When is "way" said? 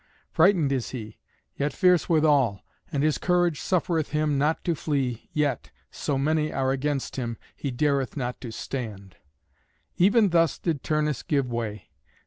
11.51-11.91